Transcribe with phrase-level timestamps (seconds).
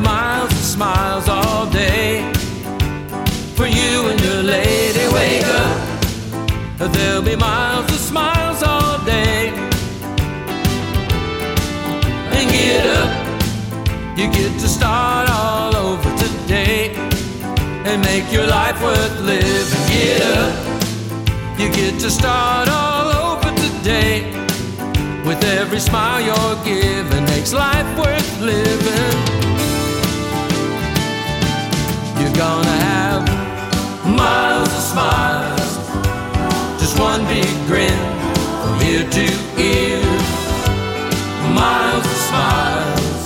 [0.00, 2.32] miles of smiles all day
[3.54, 5.04] for you and your lady.
[5.12, 9.48] Wake up, there'll be miles of smiles all day.
[12.36, 13.10] And get up,
[14.18, 16.94] you get to start all over today
[17.84, 19.84] and make your life worth living.
[19.88, 20.52] Get up,
[21.58, 24.30] you get to start all over today
[25.26, 26.79] with every smile you're giving.
[32.40, 33.22] Gonna have
[34.16, 35.72] miles of smiles,
[36.80, 38.00] just one big grin
[38.62, 39.26] from ear to
[39.60, 40.00] ear.
[41.60, 43.22] Miles of smiles,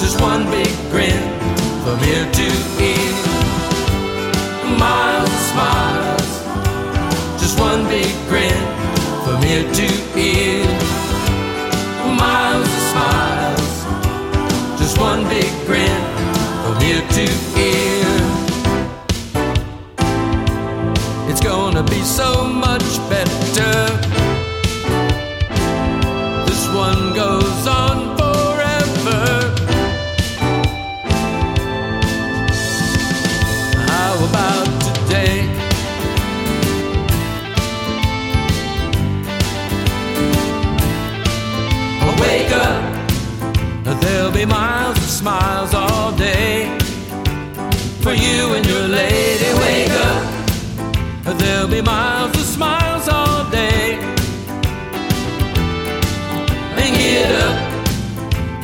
[0.00, 1.22] just one big grin
[1.82, 2.46] from ear to
[2.90, 3.14] ear.
[4.84, 6.30] Miles of smiles,
[7.42, 8.62] just one big grin
[9.24, 10.64] from ear to ear.
[12.22, 13.74] Miles of smiles,
[14.80, 16.00] just one big grin
[16.62, 17.53] from ear to ear.
[21.36, 23.74] It's gonna be so much better.
[26.46, 29.24] This one goes on forever.
[33.90, 35.48] How about today?
[42.20, 46.78] Wake up, there'll be miles of smiles all day
[48.02, 49.23] for you and your lady.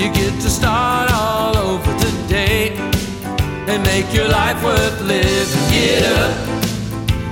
[0.00, 2.74] You get to start all over today
[3.68, 5.64] and make your life worth living.
[5.70, 6.34] Get up,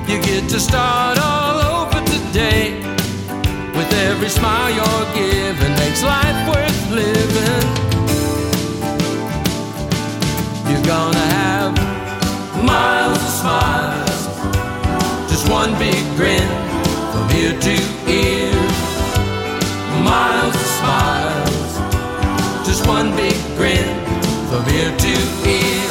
[0.07, 2.79] you get to start all over today.
[3.75, 7.65] With every smile you're giving makes life worth living.
[10.69, 11.73] You're gonna have
[12.63, 14.23] miles of smiles,
[15.31, 16.49] just one big grin
[17.13, 17.98] from ear to
[25.47, 25.91] ear.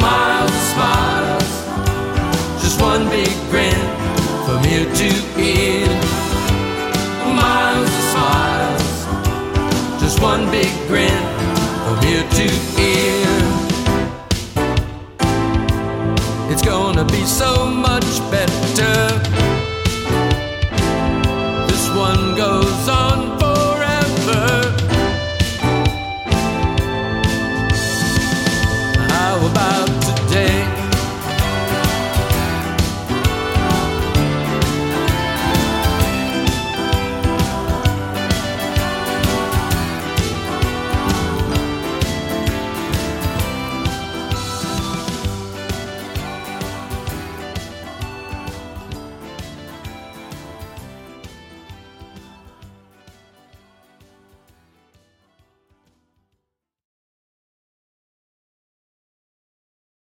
[0.00, 1.52] Miles of smiles,
[2.62, 3.82] just one big grin
[4.44, 5.88] from ear to ear.
[7.40, 11.22] Miles of smiles, just one big grin
[11.84, 12.73] from ear to ear.